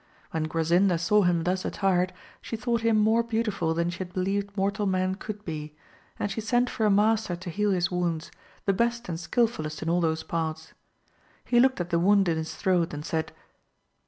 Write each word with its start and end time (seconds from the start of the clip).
When 0.31 0.45
Grasinda 0.47 0.97
saw 0.99 1.21
him 1.21 1.43
thus 1.43 1.63
at 1.63 1.73
tired 1.73 2.11
she 2.41 2.55
thought 2.55 2.81
him 2.81 2.97
more 2.97 3.21
beautiful 3.21 3.75
than 3.75 3.91
she 3.91 3.99
had 3.99 4.13
believed 4.13 4.57
mortal 4.57 4.87
man 4.87 5.13
could 5.13 5.45
be, 5.45 5.75
and 6.17 6.31
she 6.31 6.41
sent 6.41 6.71
for 6.71 6.87
a 6.87 6.89
master 6.89 7.35
to 7.35 7.49
heal 7.51 7.69
his 7.69 7.91
wounds, 7.91 8.31
the 8.65 8.73
best 8.73 9.07
and 9.09 9.19
skilfullest 9.19 9.83
in 9.83 9.91
all 9.91 10.01
those 10.01 10.23
parts. 10.23 10.73
He 11.45 11.59
looked 11.59 11.79
at 11.79 11.91
the 11.91 11.99
wound 11.99 12.27
in 12.27 12.37
his 12.37 12.55
throat 12.55 12.95
and 12.95 13.05
said. 13.05 13.31